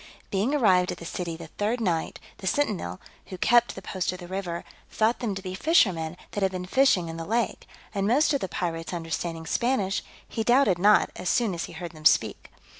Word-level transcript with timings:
Being 0.31 0.55
arrived 0.55 0.91
at 0.91 0.97
the 0.97 1.05
city 1.05 1.37
the 1.37 1.45
third 1.45 1.79
night, 1.79 2.19
the 2.37 2.47
sentinel, 2.47 2.99
who 3.27 3.37
kept 3.37 3.75
the 3.75 3.83
post 3.83 4.11
of 4.11 4.17
the 4.17 4.27
river, 4.27 4.63
thought 4.89 5.19
them 5.19 5.35
to 5.35 5.43
be 5.43 5.53
fishermen 5.53 6.17
that 6.31 6.41
had 6.41 6.51
been 6.51 6.65
fishing 6.65 7.07
in 7.07 7.17
the 7.17 7.23
lake: 7.23 7.67
and 7.93 8.07
most 8.07 8.33
of 8.33 8.41
the 8.41 8.49
pirates 8.49 8.95
understanding 8.95 9.45
Spanish, 9.45 10.01
he 10.27 10.41
doubted 10.43 10.79
not, 10.79 11.11
as 11.17 11.29
soon 11.29 11.53
as 11.53 11.65
he 11.65 11.73
heard 11.73 11.91
them 11.91 12.05
speak. 12.05 12.49